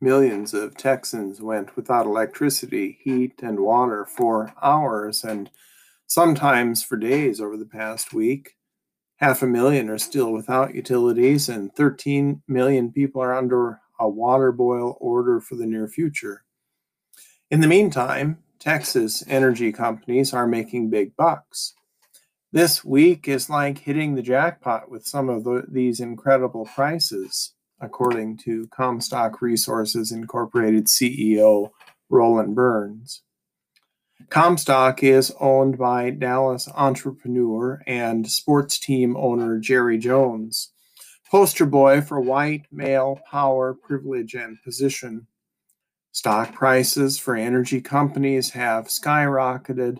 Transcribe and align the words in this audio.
Millions 0.00 0.54
of 0.54 0.76
Texans 0.76 1.42
went 1.42 1.76
without 1.76 2.06
electricity, 2.06 2.98
heat, 3.02 3.34
and 3.42 3.60
water 3.60 4.06
for 4.06 4.54
hours 4.62 5.22
and 5.24 5.50
sometimes 6.06 6.82
for 6.82 6.96
days 6.96 7.40
over 7.40 7.56
the 7.56 7.66
past 7.66 8.14
week. 8.14 8.56
Half 9.16 9.42
a 9.42 9.46
million 9.46 9.90
are 9.90 9.98
still 9.98 10.32
without 10.32 10.74
utilities, 10.74 11.50
and 11.50 11.74
13 11.76 12.42
million 12.48 12.90
people 12.90 13.20
are 13.20 13.34
under 13.34 13.80
a 13.98 14.08
water 14.08 14.50
boil 14.50 14.96
order 14.98 15.40
for 15.40 15.56
the 15.56 15.66
near 15.66 15.86
future. 15.86 16.44
In 17.50 17.60
the 17.60 17.68
meantime, 17.68 18.38
Texas 18.58 19.22
energy 19.28 19.72
companies 19.72 20.32
are 20.32 20.46
making 20.46 20.88
big 20.88 21.14
bucks. 21.16 21.74
This 22.52 22.82
week 22.84 23.28
is 23.28 23.50
like 23.50 23.78
hitting 23.78 24.14
the 24.14 24.22
jackpot 24.22 24.90
with 24.90 25.06
some 25.06 25.28
of 25.28 25.44
the, 25.44 25.64
these 25.68 26.00
incredible 26.00 26.64
prices, 26.64 27.52
according 27.80 28.36
to 28.38 28.66
Comstock 28.68 29.40
Resources 29.40 30.12
Incorporated 30.12 30.86
CEO 30.86 31.70
Roland 32.08 32.54
Burns. 32.54 33.22
Comstock 34.28 35.02
is 35.02 35.32
owned 35.40 35.78
by 35.78 36.10
Dallas 36.10 36.68
entrepreneur 36.74 37.82
and 37.86 38.30
sports 38.30 38.78
team 38.78 39.16
owner 39.16 39.58
Jerry 39.58 39.98
Jones, 39.98 40.72
poster 41.30 41.64
boy 41.64 42.00
for 42.02 42.20
white 42.20 42.66
male 42.70 43.20
power, 43.30 43.74
privilege, 43.74 44.34
and 44.34 44.62
position. 44.62 45.26
Stock 46.12 46.52
prices 46.52 47.18
for 47.18 47.34
energy 47.34 47.80
companies 47.80 48.50
have 48.50 48.88
skyrocketed, 48.88 49.98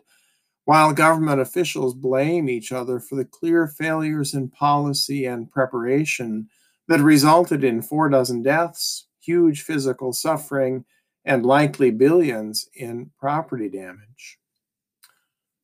while 0.65 0.93
government 0.93 1.41
officials 1.41 1.95
blame 1.95 2.49
each 2.49 2.73
other 2.73 3.01
for 3.01 3.15
the 3.15 3.25
clear 3.25 3.67
failures 3.67 4.35
in 4.35 4.51
policy 4.51 5.25
and 5.25 5.51
preparation 5.51 6.49
that 6.91 7.01
resulted 7.01 7.63
in 7.63 7.81
four 7.81 8.09
dozen 8.09 8.43
deaths, 8.43 9.07
huge 9.21 9.63
physical 9.63 10.13
suffering, 10.13 10.85
and 11.25 11.47
likely 11.47 11.93
billions 11.93 12.69
in 12.75 13.09
property 13.17 13.69
damage. 13.69 14.41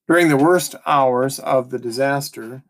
During 0.07 0.29
the 0.29 0.37
worst 0.37 0.77
hours 0.87 1.41
of 1.41 1.71
the 1.71 1.81
disaster, 1.81 2.63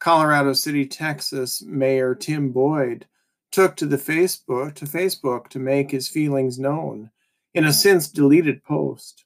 Colorado 0.00 0.54
City, 0.54 0.86
Texas 0.86 1.62
Mayor 1.62 2.16
Tim 2.16 2.50
Boyd 2.50 3.06
took 3.52 3.76
to 3.76 3.86
the 3.86 3.96
Facebook 3.96 4.74
to 4.74 4.86
Facebook 4.86 5.46
to 5.50 5.60
make 5.60 5.92
his 5.92 6.08
feelings 6.08 6.58
known 6.58 7.12
in 7.54 7.64
a 7.64 7.72
since 7.72 8.08
deleted 8.08 8.64
post. 8.64 9.24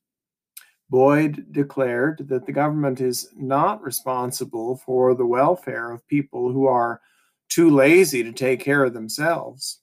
Boyd 0.90 1.46
declared 1.52 2.28
that 2.28 2.44
the 2.44 2.52
government 2.52 3.00
is 3.00 3.30
not 3.34 3.82
responsible 3.82 4.76
for 4.76 5.14
the 5.14 5.24
welfare 5.24 5.90
of 5.90 6.06
people 6.06 6.52
who 6.52 6.66
are 6.66 7.00
too 7.54 7.70
lazy 7.70 8.24
to 8.24 8.32
take 8.32 8.58
care 8.58 8.82
of 8.82 8.94
themselves. 8.94 9.80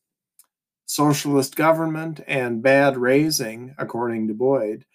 Socialist 0.85 1.55
government 1.55 2.19
and 2.27 2.61
bad 2.61 2.97
raising, 2.97 3.73
according 3.77 4.27
to 4.27 4.33
Boyd, 4.33 4.85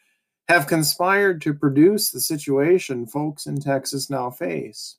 have 0.49 0.67
conspired 0.67 1.41
to 1.41 1.55
produce 1.55 2.11
the 2.11 2.21
situation 2.21 3.07
folks 3.07 3.47
in 3.47 3.59
Texas 3.59 4.11
now 4.11 4.31
face. 4.31 4.99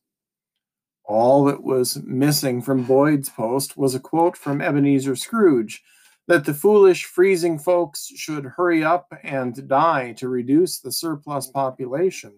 All 1.05 1.45
that 1.45 1.61
was 1.61 2.01
missing 2.03 2.63
from 2.63 2.83
Boyd's 2.83 3.29
post 3.29 3.77
was 3.77 3.93
a 3.93 3.99
quote 3.99 4.35
from 4.35 4.59
Ebenezer 4.59 5.15
Scrooge 5.15 5.83
that 6.27 6.45
the 6.45 6.55
foolish, 6.55 7.05
freezing 7.05 7.59
folks 7.59 8.07
should 8.07 8.43
hurry 8.43 8.83
up 8.83 9.13
and 9.23 9.67
die 9.67 10.13
to 10.13 10.27
reduce 10.27 10.79
the 10.79 10.91
surplus 10.91 11.47
population. 11.47 12.33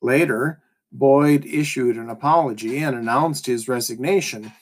Later, 0.00 0.62
Boyd 0.92 1.44
issued 1.44 1.96
an 1.96 2.10
apology 2.10 2.78
and 2.78 2.96
announced 2.96 3.46
his 3.46 3.68
resignation 3.68 4.52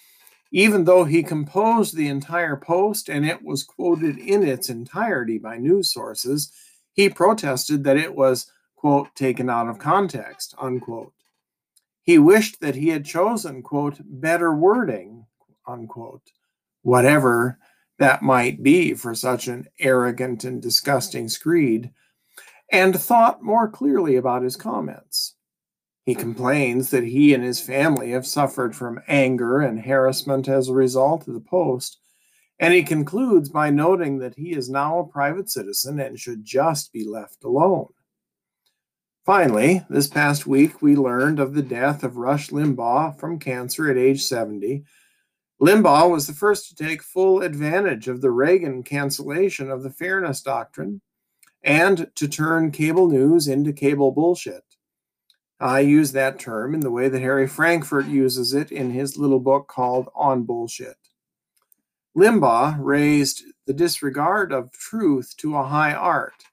even 0.53 0.85
though 0.85 1.05
he 1.05 1.23
composed 1.23 1.95
the 1.95 2.09
entire 2.09 2.57
post 2.57 3.11
and 3.11 3.27
it 3.27 3.43
was 3.43 3.63
quoted 3.63 4.19
in 4.19 4.43
its 4.43 4.71
entirety 4.71 5.39
by 5.39 5.59
news 5.59 5.93
sources, 5.93 6.53
he 6.93 7.09
protested 7.09 7.85
that 7.85 7.99
it 7.99 8.15
was, 8.15 8.51
quote, 8.75 9.15
taken 9.15 9.51
out 9.51 9.69
of 9.69 9.79
context, 9.79 10.55
unquote. 10.59 11.13
He 12.03 12.19
wished 12.19 12.61
that 12.61 12.77
he 12.77 12.89
had 12.89 13.05
chosen, 13.05 13.63
quote, 13.63 13.99
better 14.01 14.55
wording, 14.55 15.27
unquote, 15.67 16.23
whatever 16.83 17.59
that 17.99 18.23
might 18.23 18.63
be 18.63 18.95
for 18.95 19.15
such 19.15 19.49
an 19.49 19.67
arrogant 19.79 20.45
and 20.45 20.63
disgusting 20.63 21.29
screed, 21.29 21.91
and 22.73 22.99
thought 22.99 23.43
more 23.43 23.69
clearly 23.69 24.17
about 24.17 24.43
his 24.43 24.57
comments. 24.57 25.36
He 26.07 26.15
complains 26.15 26.91
that 26.91 27.03
he 27.03 27.35
and 27.35 27.43
his 27.43 27.61
family 27.61 28.13
have 28.13 28.29
suffered 28.29 28.77
from 28.77 29.01
anger 29.09 29.61
and 29.61 29.85
harassment 29.85 30.49
as 30.49 30.69
a 30.69 30.75
result 30.75 31.27
of 31.27 31.35
the 31.35 31.41
post, 31.41 31.99
and 32.61 32.73
he 32.73 32.85
concludes 32.85 33.49
by 33.49 33.71
noting 33.71 34.19
that 34.19 34.37
he 34.37 34.53
is 34.53 34.71
now 34.71 35.01
a 35.01 35.07
private 35.07 35.51
citizen 35.51 35.99
and 35.99 36.19
should 36.19 36.45
just 36.45 36.93
be 36.93 37.05
left 37.05 37.43
alone. 37.43 37.89
Finally, 39.25 39.85
this 39.91 40.07
past 40.07 40.47
week, 40.47 40.81
we 40.81 40.95
learned 40.95 41.41
of 41.41 41.55
the 41.55 41.63
death 41.63 42.05
of 42.05 42.17
Rush 42.17 42.51
Limbaugh 42.51 43.19
from 43.19 43.41
cancer 43.41 43.91
at 43.91 43.99
age 43.99 44.23
70. 44.23 44.85
Limbaugh 45.61 46.09
was 46.09 46.29
the 46.29 46.33
first 46.33 46.69
to 46.69 46.77
take 46.77 47.03
full 47.03 47.43
advantage 47.43 48.07
of 48.07 48.21
the 48.21 48.31
Reagan 48.31 48.85
cancellation 48.85 49.73
of 49.73 49.83
the 49.83 49.91
Fairness 49.91 50.41
Doctrine 50.41 51.01
and 51.65 52.09
to 52.15 52.29
turn 52.29 52.71
cable 52.71 53.09
news 53.09 53.49
into 53.49 53.73
cable 53.73 54.13
bullshit. 54.13 54.63
I 55.59 55.81
use 55.81 56.13
that 56.13 56.39
term 56.39 56.75
in 56.75 56.81
the 56.81 56.91
way 56.91 57.09
that 57.09 57.21
Harry 57.21 57.47
Frankfurt 57.47 58.07
uses 58.07 58.53
it 58.53 58.71
in 58.71 58.91
his 58.91 59.17
little 59.17 59.41
book 59.41 59.69
called 59.69 60.09
On 60.15 60.45
Bullshit. 60.45 60.97
Limbaugh 62.15 62.77
raised 62.79 63.43
the 63.67 63.73
disregard 63.73 64.53
of 64.53 64.73
truth 64.73 65.35
to 65.39 65.57
a 65.57 65.65
high 65.65 65.95
art. 65.95 66.45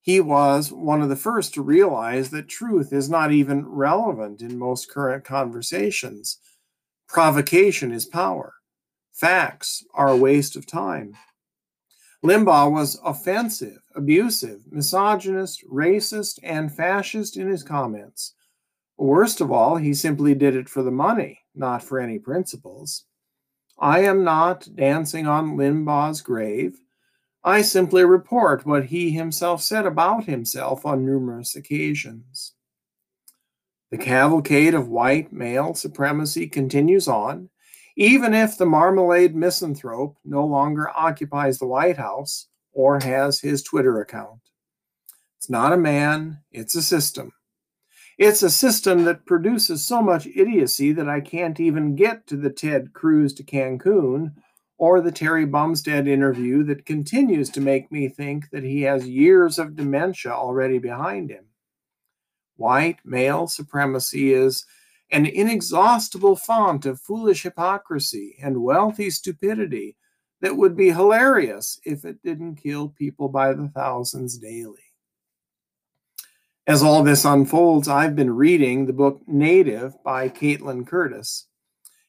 He 0.00 0.20
was 0.20 0.72
one 0.72 1.02
of 1.02 1.10
the 1.10 1.16
first 1.16 1.52
to 1.54 1.62
realize 1.62 2.30
that 2.30 2.48
truth 2.48 2.92
is 2.92 3.10
not 3.10 3.32
even 3.32 3.66
relevant 3.66 4.40
in 4.40 4.58
most 4.58 4.90
current 4.90 5.24
conversations. 5.24 6.38
Provocation 7.06 7.92
is 7.92 8.06
power. 8.06 8.54
Facts 9.12 9.84
are 9.92 10.08
a 10.08 10.16
waste 10.16 10.56
of 10.56 10.66
time. 10.66 11.14
Limbaugh 12.24 12.70
was 12.70 12.98
offensive, 13.04 13.78
abusive, 13.94 14.62
misogynist, 14.70 15.62
racist, 15.70 16.38
and 16.42 16.74
fascist 16.74 17.36
in 17.36 17.48
his 17.48 17.62
comments. 17.62 18.34
Worst 18.98 19.40
of 19.40 19.52
all, 19.52 19.76
he 19.76 19.94
simply 19.94 20.34
did 20.34 20.56
it 20.56 20.68
for 20.68 20.82
the 20.82 20.90
money, 20.90 21.38
not 21.54 21.84
for 21.84 22.00
any 22.00 22.18
principles. 22.18 23.04
I 23.78 24.00
am 24.00 24.24
not 24.24 24.68
dancing 24.74 25.28
on 25.28 25.56
Limbaugh's 25.56 26.20
grave. 26.20 26.80
I 27.44 27.62
simply 27.62 28.04
report 28.04 28.66
what 28.66 28.86
he 28.86 29.10
himself 29.10 29.62
said 29.62 29.86
about 29.86 30.24
himself 30.24 30.84
on 30.84 31.06
numerous 31.06 31.54
occasions. 31.54 32.54
The 33.92 33.98
cavalcade 33.98 34.74
of 34.74 34.88
white 34.88 35.32
male 35.32 35.74
supremacy 35.74 36.48
continues 36.48 37.06
on, 37.06 37.50
even 37.96 38.34
if 38.34 38.58
the 38.58 38.66
marmalade 38.66 39.34
misanthrope 39.34 40.16
no 40.24 40.44
longer 40.44 40.90
occupies 40.90 41.58
the 41.58 41.66
White 41.66 41.96
House 41.96 42.48
or 42.72 42.98
has 43.00 43.40
his 43.40 43.62
Twitter 43.62 44.00
account. 44.00 44.40
It's 45.36 45.48
not 45.48 45.72
a 45.72 45.76
man, 45.76 46.40
it's 46.50 46.74
a 46.74 46.82
system. 46.82 47.32
It's 48.18 48.42
a 48.42 48.50
system 48.50 49.04
that 49.04 49.26
produces 49.26 49.86
so 49.86 50.02
much 50.02 50.26
idiocy 50.26 50.90
that 50.90 51.08
I 51.08 51.20
can't 51.20 51.60
even 51.60 51.94
get 51.94 52.26
to 52.26 52.36
the 52.36 52.50
Ted 52.50 52.92
Cruz 52.92 53.32
to 53.34 53.44
Cancun 53.44 54.32
or 54.76 55.00
the 55.00 55.12
Terry 55.12 55.46
Bumstead 55.46 56.08
interview 56.08 56.64
that 56.64 56.84
continues 56.84 57.48
to 57.50 57.60
make 57.60 57.92
me 57.92 58.08
think 58.08 58.50
that 58.50 58.64
he 58.64 58.82
has 58.82 59.08
years 59.08 59.56
of 59.56 59.76
dementia 59.76 60.32
already 60.32 60.78
behind 60.80 61.30
him. 61.30 61.44
White 62.56 62.98
male 63.04 63.46
supremacy 63.46 64.32
is 64.32 64.66
an 65.12 65.24
inexhaustible 65.24 66.34
font 66.34 66.86
of 66.86 67.00
foolish 67.00 67.44
hypocrisy 67.44 68.36
and 68.42 68.64
wealthy 68.64 69.10
stupidity 69.10 69.96
that 70.40 70.56
would 70.56 70.76
be 70.76 70.90
hilarious 70.90 71.78
if 71.84 72.04
it 72.04 72.20
didn't 72.24 72.56
kill 72.56 72.88
people 72.88 73.28
by 73.28 73.52
the 73.52 73.68
thousands 73.68 74.38
daily. 74.38 74.87
As 76.68 76.82
all 76.82 77.02
this 77.02 77.24
unfolds, 77.24 77.88
I've 77.88 78.14
been 78.14 78.36
reading 78.36 78.84
the 78.84 78.92
book 78.92 79.22
Native 79.26 79.94
by 80.04 80.28
Kaitlin 80.28 80.86
Curtice. 80.86 81.46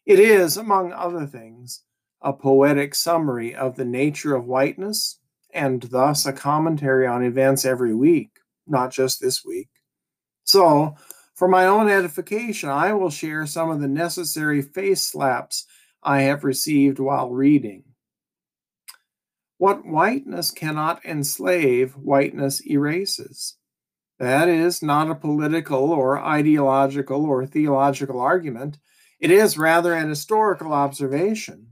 It 0.05 0.19
is, 0.19 0.57
among 0.57 0.91
other 0.91 1.25
things, 1.25 1.83
a 2.21 2.33
poetic 2.33 2.93
summary 2.93 3.55
of 3.55 3.77
the 3.77 3.85
nature 3.85 4.35
of 4.35 4.43
whiteness 4.43 5.17
and 5.53 5.83
thus 5.83 6.25
a 6.25 6.33
commentary 6.33 7.07
on 7.07 7.23
events 7.23 7.63
every 7.63 7.95
week, 7.95 8.31
not 8.67 8.91
just 8.91 9.21
this 9.21 9.45
week. 9.45 9.69
So, 10.43 10.93
for 11.35 11.47
my 11.47 11.65
own 11.65 11.87
edification, 11.87 12.67
I 12.67 12.91
will 12.91 13.09
share 13.09 13.45
some 13.45 13.69
of 13.69 13.79
the 13.79 13.87
necessary 13.87 14.61
face 14.61 15.03
slaps 15.03 15.67
I 16.03 16.23
have 16.23 16.43
received 16.43 16.99
while 16.99 17.29
reading. 17.29 17.85
What 19.57 19.85
whiteness 19.85 20.51
cannot 20.51 21.05
enslave, 21.05 21.93
whiteness 21.93 22.59
erases. 22.67 23.55
That 24.19 24.49
is 24.49 24.83
not 24.83 25.09
a 25.09 25.15
political 25.15 25.91
or 25.91 26.19
ideological 26.19 27.25
or 27.25 27.45
theological 27.45 28.19
argument. 28.19 28.77
It 29.19 29.31
is 29.31 29.57
rather 29.57 29.93
an 29.93 30.09
historical 30.09 30.73
observation. 30.73 31.67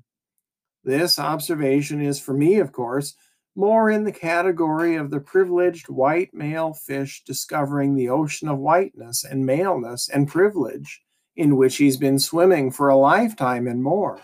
This 0.83 1.19
observation 1.19 2.01
is, 2.01 2.19
for 2.19 2.33
me, 2.33 2.55
of 2.59 2.71
course, 2.71 3.15
more 3.57 3.89
in 3.89 4.05
the 4.05 4.11
category 4.11 4.95
of 4.95 5.09
the 5.09 5.19
privileged 5.19 5.89
white 5.89 6.33
male 6.33 6.73
fish 6.73 7.23
discovering 7.25 7.95
the 7.95 8.07
ocean 8.07 8.47
of 8.47 8.59
whiteness 8.59 9.25
and 9.25 9.45
maleness 9.45 10.07
and 10.07 10.27
privilege 10.27 11.01
in 11.35 11.57
which 11.57 11.77
he's 11.77 11.97
been 11.97 12.19
swimming 12.19 12.71
for 12.71 12.87
a 12.87 12.95
lifetime 12.95 13.67
and 13.67 13.83
more. 13.83 14.21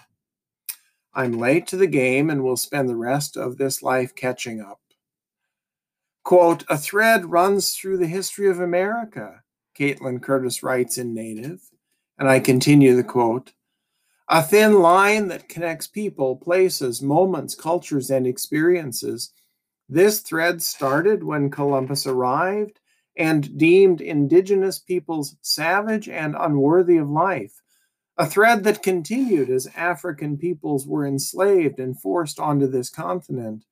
I'm 1.14 1.34
late 1.34 1.68
to 1.68 1.78
the 1.78 1.88
game 1.88 2.30
and 2.30 2.44
will 2.44 2.58
spend 2.58 2.88
the 2.88 2.96
rest 2.96 3.36
of 3.36 3.58
this 3.58 3.84
life 3.84 4.16
catching 4.16 4.62
up. 4.62 4.80
Quote, 6.24 6.64
a 6.70 6.78
thread 6.78 7.26
runs 7.26 7.74
through 7.74 7.98
the 7.98 8.08
history 8.08 8.50
of 8.50 8.60
America, 8.60 9.42
Kaitlin 9.78 10.22
Curtice 10.22 10.64
writes 10.64 10.98
in 10.98 11.14
Native. 11.14 11.62
And 12.18 12.30
I 12.30 12.40
continue 12.40 12.96
the 12.96 13.04
quote 13.04 13.54
a 14.30 14.42
thin 14.42 14.82
line 14.82 15.28
that 15.28 15.50
connects 15.50 15.86
people, 15.86 16.38
places, 16.38 17.02
moments, 17.02 17.56
cultures, 17.56 18.10
and 18.10 18.26
experiences. 18.26 19.34
This 19.90 20.22
thread 20.22 20.62
started 20.62 21.24
when 21.24 21.52
Columbus 21.52 22.08
arrived 22.08 22.80
and 23.18 23.58
deemed 23.58 24.02
indigenous 24.02 24.80
peoples 24.80 25.36
savage 25.42 26.08
and 26.08 26.36
unworthy 26.40 26.98
of 26.98 27.10
life, 27.10 27.62
a 28.18 28.26
thread 28.26 28.64
that 28.64 28.82
continued 28.82 29.50
as 29.50 29.68
African 29.76 30.38
peoples 30.38 30.88
were 30.88 31.06
enslaved 31.06 31.80
and 31.80 32.00
forced 32.00 32.40
onto 32.40 32.68
this 32.68 32.90
continent. 32.90 33.66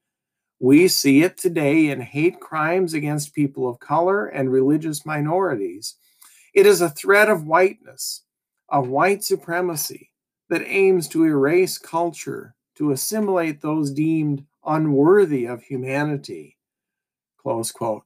We 0.63 0.89
see 0.89 1.23
it 1.23 1.37
today 1.37 1.89
in 1.89 2.01
hate 2.01 2.39
crimes 2.39 2.93
against 2.93 3.33
people 3.33 3.67
of 3.67 3.79
color 3.79 4.27
and 4.27 4.51
religious 4.51 5.07
minorities. 5.07 5.95
It 6.53 6.67
is 6.67 6.81
a 6.81 6.89
threat 6.89 7.29
of 7.29 7.47
whiteness, 7.47 8.21
of 8.69 8.87
white 8.87 9.23
supremacy 9.23 10.11
that 10.49 10.61
aims 10.67 11.07
to 11.09 11.23
erase 11.23 11.79
culture, 11.79 12.53
to 12.75 12.91
assimilate 12.91 13.59
those 13.59 13.89
deemed 13.89 14.45
unworthy 14.63 15.45
of 15.45 15.63
humanity. 15.63 16.59
Close 17.41 17.71
quote. 17.71 18.03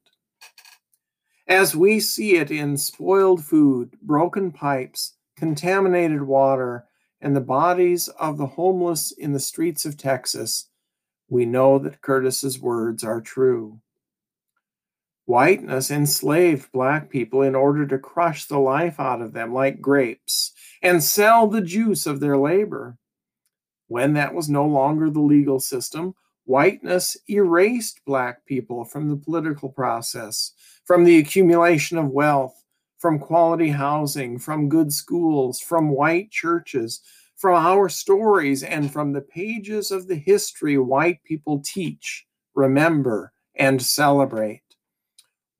As 1.49 1.75
we 1.75 1.99
see 1.99 2.37
it 2.37 2.51
in 2.51 2.77
spoiled 2.77 3.43
food, 3.43 3.97
broken 4.01 4.53
pipes, 4.53 5.15
contaminated 5.35 6.21
water, 6.21 6.85
and 7.19 7.35
the 7.35 7.41
bodies 7.41 8.07
of 8.17 8.37
the 8.37 8.47
homeless 8.47 9.11
in 9.11 9.33
the 9.33 9.41
streets 9.41 9.85
of 9.85 9.97
Texas, 9.97 10.69
we 11.27 11.45
know 11.45 11.79
that 11.79 12.01
Curtice's 12.01 12.59
words 12.59 13.03
are 13.03 13.21
true. 13.21 13.79
Whiteness 15.25 15.89
enslaved 15.89 16.71
black 16.71 17.09
people 17.09 17.41
in 17.41 17.55
order 17.55 17.87
to 17.87 17.97
crush 17.97 18.45
the 18.45 18.59
life 18.59 18.99
out 18.99 19.21
of 19.21 19.33
them 19.33 19.53
like 19.53 19.81
grapes 19.81 20.51
and 20.83 21.03
sell 21.03 21.47
the 21.47 21.61
juice 21.61 22.05
of 22.05 22.19
their 22.19 22.37
labor. 22.37 22.97
When 23.87 24.13
that 24.13 24.35
was 24.35 24.49
no 24.49 24.65
longer 24.65 25.09
the 25.09 25.21
legal 25.21 25.59
system, 25.59 26.13
whiteness 26.45 27.17
erased 27.27 28.01
black 28.05 28.45
people 28.45 28.85
from 28.85 29.09
the 29.09 29.17
political 29.17 29.69
process, 29.69 30.51
from 30.85 31.03
the 31.03 31.17
accumulation 31.17 31.97
of 31.97 32.09
wealth, 32.09 32.63
from 32.99 33.19
quality 33.19 33.69
housing, 33.69 34.37
from 34.37 34.69
good 34.69 34.93
schools, 34.93 35.59
from 35.59 35.89
white 35.89 36.29
churches, 36.31 37.01
from 37.45 37.63
our 37.63 37.87
stories, 37.89 38.63
and 38.63 38.91
from 38.91 39.13
the 39.13 39.21
pages 39.21 39.91
of 39.91 40.07
the 40.07 40.15
history 40.15 40.79
white 40.79 41.23
people 41.23 41.61
teach, 41.63 42.25
remember, 42.55 43.31
and 43.53 43.79
celebrate. 43.79 44.63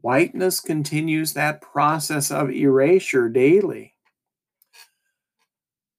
Whiteness 0.01 0.59
continues 0.59 1.33
that 1.33 1.61
process 1.61 2.31
of 2.31 2.49
erasure 2.49 3.29
daily. 3.29 3.93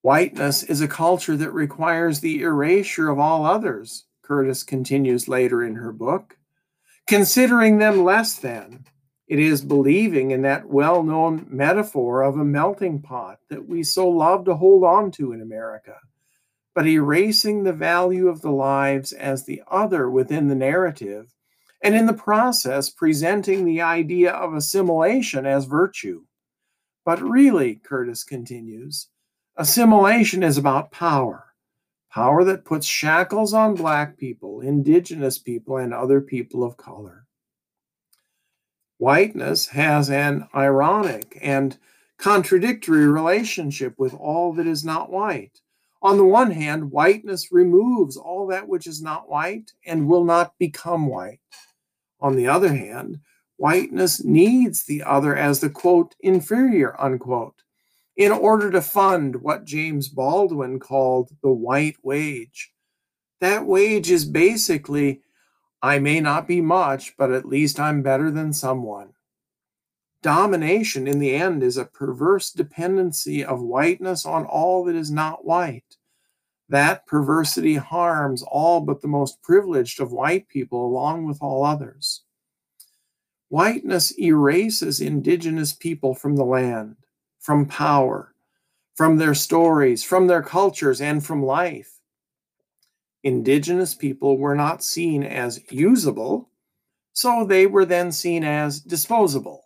Whiteness 0.02 0.64
is 0.64 0.80
a 0.80 0.88
culture 0.88 1.36
that 1.36 1.52
requires 1.52 2.18
the 2.18 2.42
erasure 2.42 3.08
of 3.08 3.20
all 3.20 3.46
others, 3.46 4.06
Curtice 4.22 4.64
continues 4.64 5.28
later 5.28 5.62
in 5.62 5.76
her 5.76 5.92
book. 5.92 6.36
Considering 7.06 7.78
them 7.78 8.02
less 8.02 8.34
than, 8.34 8.86
it 9.28 9.38
is 9.38 9.64
believing 9.64 10.30
in 10.30 10.42
that 10.42 10.68
well 10.68 11.02
known 11.02 11.46
metaphor 11.48 12.22
of 12.22 12.36
a 12.36 12.44
melting 12.44 13.00
pot 13.00 13.40
that 13.48 13.68
we 13.68 13.82
so 13.82 14.08
love 14.08 14.44
to 14.44 14.54
hold 14.54 14.84
on 14.84 15.10
to 15.12 15.32
in 15.32 15.42
America, 15.42 15.96
but 16.74 16.86
erasing 16.86 17.64
the 17.64 17.72
value 17.72 18.28
of 18.28 18.40
the 18.40 18.50
lives 18.50 19.12
as 19.12 19.44
the 19.44 19.62
other 19.68 20.08
within 20.08 20.48
the 20.48 20.54
narrative, 20.54 21.34
and 21.82 21.94
in 21.94 22.06
the 22.06 22.12
process 22.12 22.88
presenting 22.88 23.64
the 23.64 23.80
idea 23.80 24.30
of 24.32 24.54
assimilation 24.54 25.44
as 25.44 25.64
virtue. 25.64 26.24
But 27.04 27.20
really, 27.20 27.76
Curtice 27.76 28.24
continues, 28.24 29.08
Assimilation 29.56 30.42
is 30.42 30.58
about 30.58 30.90
power 30.90 31.46
power 32.16 32.44
that 32.44 32.64
puts 32.64 32.86
shackles 32.86 33.52
on 33.52 33.74
Black 33.74 34.16
people, 34.16 34.62
Indigenous 34.62 35.36
people, 35.36 35.76
and 35.76 35.92
other 35.92 36.22
people 36.22 36.64
of 36.64 36.74
color. 36.78 37.25
Whiteness 38.98 39.68
has 39.68 40.10
an 40.10 40.48
ironic 40.54 41.38
and 41.42 41.78
contradictory 42.18 43.06
relationship 43.06 43.94
with 43.98 44.14
all 44.14 44.52
that 44.54 44.66
is 44.66 44.84
not 44.84 45.10
white. 45.10 45.60
On 46.00 46.16
the 46.16 46.24
one 46.24 46.50
hand, 46.50 46.90
whiteness 46.90 47.52
removes 47.52 48.16
all 48.16 48.46
that 48.46 48.68
which 48.68 48.86
is 48.86 49.02
not 49.02 49.28
white 49.28 49.72
and 49.84 50.08
will 50.08 50.24
not 50.24 50.58
become 50.58 51.06
white. 51.06 51.40
On 52.20 52.36
the 52.36 52.48
other 52.48 52.72
hand, 52.72 53.20
whiteness 53.56 54.24
needs 54.24 54.84
the 54.84 55.02
other 55.02 55.36
as 55.36 55.60
the 55.60 55.70
quote 55.70 56.14
inferior 56.20 56.98
unquote 57.00 57.62
in 58.16 58.32
order 58.32 58.70
to 58.70 58.80
fund 58.80 59.36
what 59.36 59.66
James 59.66 60.08
Baldwin 60.08 60.78
called 60.78 61.30
the 61.42 61.50
white 61.50 61.96
wage. 62.02 62.72
That 63.40 63.66
wage 63.66 64.10
is 64.10 64.24
basically 64.24 65.20
I 65.86 66.00
may 66.00 66.20
not 66.20 66.48
be 66.48 66.60
much, 66.60 67.16
but 67.16 67.30
at 67.30 67.46
least 67.46 67.78
I'm 67.78 68.02
better 68.02 68.28
than 68.28 68.52
someone. 68.52 69.10
Domination, 70.20 71.06
in 71.06 71.20
the 71.20 71.32
end, 71.32 71.62
is 71.62 71.76
a 71.76 71.84
perverse 71.84 72.50
dependency 72.50 73.44
of 73.44 73.62
whiteness 73.62 74.26
on 74.26 74.46
all 74.46 74.82
that 74.86 74.96
is 74.96 75.12
not 75.12 75.44
white. 75.44 75.96
That 76.68 77.06
perversity 77.06 77.76
harms 77.76 78.42
all 78.42 78.80
but 78.80 79.00
the 79.00 79.06
most 79.06 79.40
privileged 79.42 80.00
of 80.00 80.10
white 80.10 80.48
people, 80.48 80.84
along 80.84 81.24
with 81.24 81.38
all 81.40 81.64
others. 81.64 82.24
Whiteness 83.48 84.18
erases 84.18 85.00
indigenous 85.00 85.72
people 85.72 86.16
from 86.16 86.34
the 86.34 86.44
land 86.44 86.96
from 87.38 87.64
power, 87.64 88.34
from 88.96 89.18
their 89.18 89.34
stories, 89.34 90.02
from 90.02 90.26
their 90.26 90.42
cultures, 90.42 91.00
and 91.00 91.24
from 91.24 91.44
life. 91.44 91.95
Indigenous 93.26 93.92
people 93.92 94.38
were 94.38 94.54
not 94.54 94.84
seen 94.84 95.24
as 95.24 95.60
usable, 95.72 96.48
so 97.12 97.44
they 97.44 97.66
were 97.66 97.84
then 97.84 98.12
seen 98.12 98.44
as 98.44 98.78
disposable. 98.78 99.64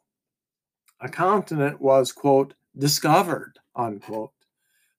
A 0.98 1.10
continent 1.10 1.78
was, 1.78 2.10
quote, 2.10 2.54
discovered, 2.74 3.58
unquote. 3.76 4.32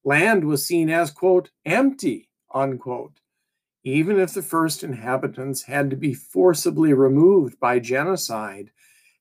Land 0.03 0.45
was 0.45 0.63
seen 0.63 0.91
as, 0.91 1.09
quote, 1.09 1.49
empty, 1.65 2.29
unquote, 2.53 3.19
even 3.83 4.19
if 4.19 4.35
the 4.35 4.43
first 4.43 4.83
inhabitants 4.83 5.63
had 5.63 5.89
to 5.89 5.95
be 5.95 6.13
forcibly 6.13 6.93
removed 6.93 7.59
by 7.59 7.79
genocide 7.79 8.69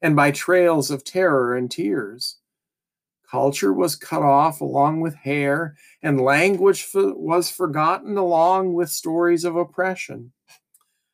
and 0.03 0.15
by 0.15 0.33
trails 0.33 0.91
of 0.91 1.03
terror 1.03 1.57
and 1.57 1.71
tears. 1.71 2.37
Culture 3.31 3.73
was 3.73 3.95
cut 3.95 4.23
off 4.23 4.61
along 4.61 5.01
with 5.01 5.15
hair, 5.15 5.77
and 6.03 6.21
language 6.21 6.89
was 6.95 7.49
forgotten 7.49 8.17
along 8.17 8.73
with 8.75 8.91
stories 8.91 9.45
of 9.45 9.55
oppression. 9.55 10.33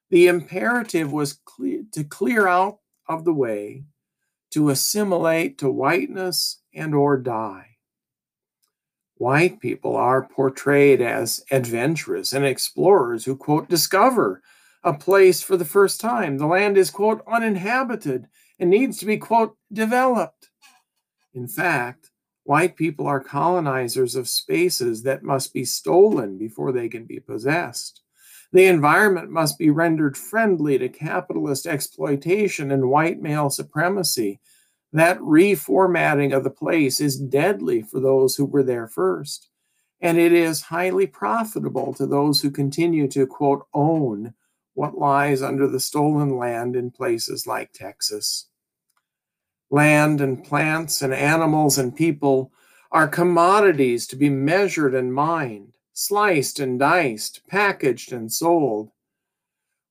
The 0.09 0.29
imperative 0.29 1.13
was 1.13 1.35
clear, 1.45 1.83
to 1.93 2.05
clear 2.05 2.49
out 2.49 2.79
of 3.09 3.25
the 3.25 3.35
way, 3.35 3.85
to 4.53 4.71
assimilate 4.71 5.59
to 5.59 5.71
whiteness 5.71 6.63
and 6.73 6.95
or 6.95 7.19
die. 7.19 7.77
White 9.19 9.61
people 9.61 9.97
are 9.97 10.29
portrayed 10.29 11.03
as 11.03 11.45
adventurous 11.51 12.33
and 12.33 12.45
explorers 12.45 13.25
who, 13.25 13.37
quote, 13.37 13.69
discover 13.69 14.43
a 14.85 14.95
place 14.95 15.43
for 15.43 15.57
the 15.57 15.65
first 15.65 16.01
time. 16.01 16.39
The 16.39 16.47
land 16.47 16.79
is, 16.79 16.91
quote, 16.91 17.23
uninhabited 17.27 18.29
and 18.59 18.71
needs 18.71 18.99
to 18.99 19.07
be, 19.07 19.19
quote, 19.19 19.57
developed. 19.73 20.49
In 21.37 21.47
fact, 21.47 22.11
white 22.45 22.77
people 22.77 23.07
are 23.07 23.21
colonizers 23.21 24.17
of 24.17 24.27
spaces 24.27 25.03
that 25.03 25.23
must 25.23 25.53
be 25.53 25.67
stolen 25.67 26.39
before 26.39 26.73
they 26.73 26.89
can 26.89 27.05
be 27.05 27.21
possessed. 27.21 28.01
The 28.53 28.65
environment 28.65 29.31
must 29.31 29.59
be 29.59 29.69
rendered 29.69 30.17
friendly 30.17 30.79
to 30.79 30.89
capitalist 30.89 31.67
exploitation 31.67 32.71
and 32.71 32.89
white 32.89 33.21
male 33.21 33.51
supremacy. 33.51 34.41
That 34.95 35.19
reformatting 35.19 36.35
of 36.35 36.43
the 36.43 36.51
place 36.51 37.03
is 37.03 37.21
deadly 37.21 37.83
for 37.83 38.01
those 38.01 38.35
who 38.35 38.47
were 38.47 38.63
there 38.63 38.89
first. 38.89 39.51
And 40.01 40.17
it 40.17 40.33
is 40.33 40.63
highly 40.63 41.07
profitable 41.07 41.93
to 41.95 42.07
those 42.07 42.41
who 42.41 42.51
continue 42.51 43.09
to, 43.09 43.27
quote, 43.27 43.67
own 43.75 44.33
what 44.73 44.97
lies 44.97 45.43
under 45.43 45.69
the 45.69 45.81
stolen 45.81 46.39
land 46.39 46.77
in 46.77 46.91
places 46.91 47.47
like 47.47 47.73
Texas. 47.75 48.49
Land 49.77 50.23
and 50.23 50.43
plants 50.43 51.03
and 51.03 51.13
animals 51.13 51.77
and 51.77 51.95
people 51.95 52.51
are 52.93 53.07
commodities 53.07 54.07
to 54.07 54.17
be 54.17 54.31
measured 54.31 54.95
and 54.95 55.13
mined, 55.13 55.75
sliced 55.93 56.59
and 56.59 56.79
diced, 56.79 57.47
packaged 57.47 58.11
and 58.11 58.33
sold. 58.33 58.89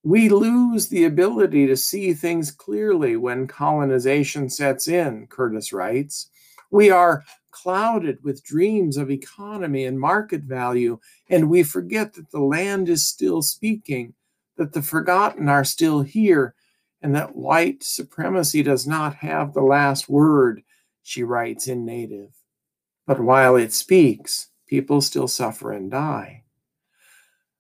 We 0.01 0.27
lose 0.27 0.88
the 0.88 1.04
ability 1.04 1.68
to 1.68 1.77
see 1.77 2.15
things 2.15 2.50
clearly 2.50 3.15
when 3.15 3.46
colonization 3.46 4.50
sets 4.50 4.88
in, 4.88 5.27
Curtice 5.27 5.72
writes. 5.72 6.32
We 6.72 6.89
are 6.89 7.24
clouded 7.51 8.24
with 8.24 8.44
dreams 8.44 8.98
of 8.98 9.12
economy 9.12 9.86
and 9.86 10.00
market 10.00 10.42
value, 10.42 10.98
and 11.30 11.48
we 11.48 11.62
forget 11.62 12.15
that 12.15 12.32
the 12.32 12.42
land 12.42 12.89
is 12.89 13.08
still 13.08 13.44
speaking, 13.44 14.15
that 14.58 14.74
the 14.74 14.82
forgotten 14.82 15.48
are 15.48 15.63
still 15.63 16.01
here, 16.01 16.56
and 17.02 17.16
that 17.16 17.36
white 17.36 17.84
supremacy 17.84 18.64
does 18.64 18.88
not 18.88 19.16
have 19.16 19.54
the 19.54 19.62
last 19.62 20.10
word, 20.10 20.62
she 21.04 21.24
writes 21.24 21.68
in 21.68 21.86
native. 21.86 22.32
But 23.06 23.20
while 23.20 23.56
it 23.56 23.74
speaks, 23.74 24.50
people 24.68 25.02
still 25.02 25.28
suffer 25.28 25.72
and 25.72 25.92
die. 25.92 26.44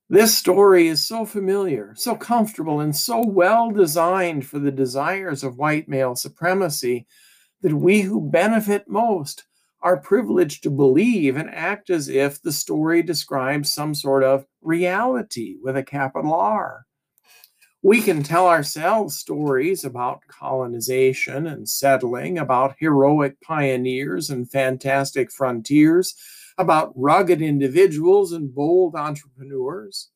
This 0.09 0.37
story 0.37 0.87
is 0.87 1.03
so 1.03 1.25
familiar, 1.25 1.93
so 1.95 2.15
comfortable, 2.15 2.79
and 2.79 2.95
so 2.95 3.25
well 3.25 3.71
designed 3.71 4.45
for 4.45 4.59
the 4.59 4.71
desires 4.71 5.43
of 5.43 5.57
white 5.57 5.89
male 5.89 6.15
supremacy 6.15 7.07
that 7.61 7.73
we 7.73 8.01
who 8.01 8.29
benefit 8.29 8.87
most 8.87 9.45
are 9.81 9.97
privileged 9.97 10.63
to 10.63 10.69
believe 10.69 11.37
and 11.37 11.49
act 11.49 11.89
as 11.89 12.07
if 12.07 12.41
the 12.41 12.51
story 12.51 13.01
describes 13.01 13.73
some 13.73 13.93
sort 13.93 14.23
of 14.23 14.45
reality 14.61 15.57
with 15.61 15.75
a 15.75 15.83
capital 15.83 16.33
R. 16.33 16.85
We 17.85 18.01
can 18.01 18.23
tell 18.23 18.47
ourselves 18.47 19.15
stories 19.15 19.85
about 19.85 20.25
colonization 20.27 21.45
and 21.45 21.69
settling, 21.69 22.39
about 22.39 22.77
heroic 22.79 23.39
pioneers 23.41 24.31
and 24.31 24.49
fantastic 24.49 25.31
frontiers, 25.31 26.15
about 26.57 26.93
rugged 26.95 27.43
individuals 27.43 28.31
and 28.31 28.51
bold 28.51 28.95
entrepreneurs. 28.95 30.09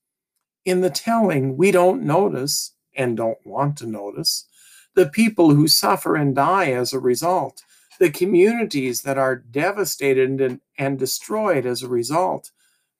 In 0.66 0.82
the 0.82 0.90
telling, 0.90 1.58
we 1.58 1.70
don't 1.70 2.02
notice 2.02 2.74
and 2.96 3.16
don't 3.16 3.38
want 3.46 3.78
to 3.78 3.86
notice 3.86 4.48
the 4.96 5.08
people 5.08 5.54
who 5.54 5.68
suffer 5.68 6.16
and 6.16 6.34
die 6.34 6.72
as 6.72 6.92
a 6.92 7.00
result, 7.00 7.62
the 8.00 8.10
communities 8.10 9.04
that 9.04 9.20
are 9.20 9.36
devastated 9.36 10.42
and, 10.42 10.60
and 10.80 10.98
destroyed 10.98 11.68
as 11.68 11.84
a 11.84 11.88
result, 11.88 12.50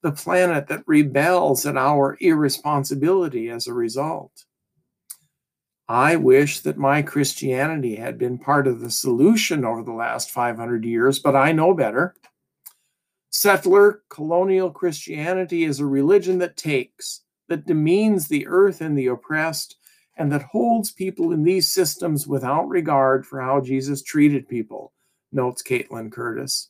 the 0.04 0.12
planet 0.12 0.68
that 0.68 0.84
rebels 0.86 1.66
at 1.66 1.76
our 1.76 2.18
irresponsibility 2.22 3.50
as 3.50 3.66
a 3.66 3.74
result. 3.74 4.46
I 5.90 6.18
wish 6.18 6.60
that 6.60 6.78
my 6.78 7.02
Christianity 7.02 7.96
had 7.96 8.20
been 8.20 8.38
part 8.38 8.68
of 8.68 8.80
the 8.80 8.92
solution 8.92 9.66
over 9.66 9.82
the 9.82 9.92
last 9.92 10.30
500 10.30 10.86
years, 10.86 11.18
but 11.18 11.36
I 11.36 11.52
know 11.52 11.74
better. 11.74 12.14
Settler 13.32 14.04
colonial 14.08 14.70
Christianity 14.70 15.64
is 15.64 15.80
a 15.80 15.88
religion 15.88 16.38
that 16.38 16.58
takes, 16.58 17.24
that 17.48 17.66
demeans 17.66 18.28
the 18.28 18.46
earth 18.46 18.82
and 18.82 18.96
the 18.96 19.08
oppressed, 19.08 19.78
and 20.16 20.32
that 20.32 20.44
holds 20.44 20.92
people 20.92 21.32
in 21.32 21.44
these 21.44 21.72
systems 21.72 22.28
without 22.28 22.68
regard 22.68 23.26
for 23.26 23.42
how 23.42 23.60
Jesus 23.60 24.04
treated 24.04 24.48
people, 24.48 24.94
notes 25.32 25.64
Kaitlin 25.64 26.12
Curtice. 26.12 26.70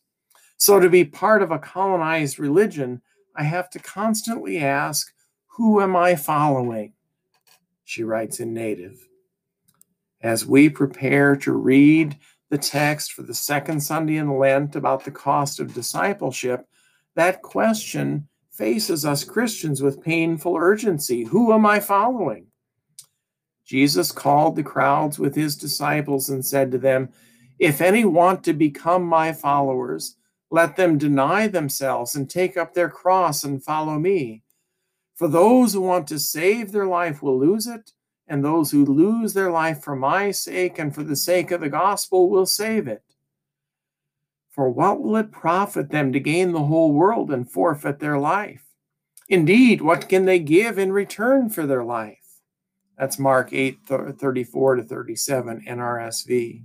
So, 0.55 0.79
to 0.79 0.89
be 0.89 1.03
part 1.03 1.43
of 1.43 1.51
a 1.51 1.59
colonized 1.59 2.39
religion, 2.39 3.01
I 3.35 3.43
have 3.43 3.69
to 3.71 3.79
constantly 3.79 4.59
ask, 4.59 5.11
Who 5.57 5.81
am 5.81 5.97
I 5.97 6.15
following? 6.15 6.93
She 7.89 8.03
writes 8.03 8.39
in 8.39 8.53
Native 8.53 9.03
as 10.22 10.46
we 10.46 10.69
prepare 10.69 11.36
to 11.38 11.53
read 11.53 12.19
the 12.51 12.58
text 12.60 13.13
for 13.13 13.24
the 13.24 13.34
second 13.34 13.79
Sunday 13.79 14.17
in 14.17 14.38
Lent 14.38 14.75
about 14.75 15.05
the 15.05 15.12
cost 15.12 15.60
of 15.60 15.74
discipleship, 15.74 16.67
that 17.15 17.41
question 17.41 18.27
faces 18.51 19.05
us 19.05 19.24
Christians 19.24 19.81
with 19.81 20.03
painful 20.03 20.55
urgency. 20.55 21.24
Who 21.24 21.51
am 21.51 21.65
I 21.65 21.79
following? 21.79 22.46
Jesus 23.65 24.12
called 24.12 24.55
the 24.55 24.62
crowds 24.62 25.17
with 25.17 25.34
his 25.34 25.55
disciples 25.55 26.29
and 26.29 26.46
said 26.46 26.69
to 26.69 26.77
them, 26.77 27.10
If 27.58 27.81
any 27.81 28.05
want 28.05 28.43
to 28.43 28.53
become 28.53 29.03
my 29.03 29.34
followers, 29.34 30.15
let 30.51 30.75
them 30.75 31.00
deny 31.00 31.48
themselves 31.48 32.15
and 32.15 32.29
take 32.29 32.55
up 32.55 32.75
their 32.75 32.91
cross 32.91 33.43
and 33.43 33.63
follow 33.63 33.98
me. 33.98 34.43
For 35.19 35.27
those 35.27 35.73
who 35.73 35.81
want 35.81 36.07
to 36.07 36.17
save 36.17 36.71
their 36.71 36.85
life 36.85 37.21
will 37.21 37.38
lose 37.38 37.67
it 37.67 37.91
and 38.25 38.41
those 38.41 38.71
who 38.71 38.85
lose 38.85 39.33
their 39.33 39.51
life 39.51 39.83
for 39.83 39.93
my 39.93 40.31
sake 40.31 40.79
and 40.79 40.95
for 40.95 41.03
the 41.03 41.17
sake 41.17 41.51
of 41.51 41.59
the 41.59 41.67
gospel 41.67 42.29
will 42.29 42.45
save 42.45 42.88
it. 42.88 43.03
For 44.49 44.69
what 44.69 45.01
will 45.01 45.17
it 45.17 45.29
profit 45.29 45.91
them 45.91 46.13
to 46.13 46.21
gain 46.21 46.53
the 46.53 46.63
whole 46.63 46.93
world 46.93 47.31
and 47.31 47.51
forfeit 47.51 47.99
their 47.99 48.17
life? 48.17 48.63
Indeed, 49.27 49.81
what 49.81 50.07
can 50.07 50.23
they 50.23 50.39
give 50.39 50.79
in 50.79 50.93
return 50.93 51.49
for 51.49 51.67
their 51.67 51.83
life? 51.83 52.39
That's 52.97 53.19
Mark 53.19 53.51
8 53.51 53.79
34 53.85 54.75
to 54.75 54.83
37 54.83 55.65
NRSV. 55.67 56.63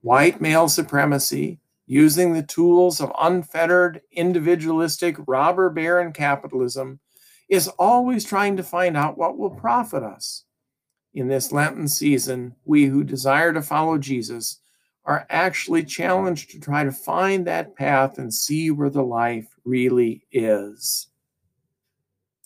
White 0.00 0.40
male 0.40 0.70
supremacy, 0.70 1.60
using 1.84 2.32
the 2.32 2.42
tools 2.42 3.02
of 3.02 3.12
unfettered, 3.20 4.00
individualistic, 4.12 5.16
robber 5.26 5.68
baron 5.68 6.14
capitalism, 6.14 7.00
is 7.48 7.68
always 7.78 8.24
trying 8.24 8.56
to 8.56 8.62
find 8.62 8.96
out 8.96 9.18
what 9.18 9.38
will 9.38 9.50
profit 9.50 10.02
us. 10.02 10.44
In 11.14 11.28
this 11.28 11.52
Lenten 11.52 11.88
season, 11.88 12.54
we 12.64 12.84
who 12.84 13.02
desire 13.02 13.52
to 13.52 13.62
follow 13.62 13.98
Jesus 13.98 14.60
are 15.04 15.26
actually 15.30 15.84
challenged 15.84 16.50
to 16.50 16.60
try 16.60 16.84
to 16.84 16.92
find 16.92 17.46
that 17.46 17.74
path 17.74 18.18
and 18.18 18.32
see 18.32 18.70
where 18.70 18.90
the 18.90 19.02
life 19.02 19.48
really 19.64 20.22
is. 20.30 21.08